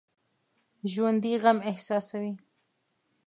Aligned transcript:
ژوندي 0.91 1.33
غم 1.43 1.57
احساسوي 1.69 2.33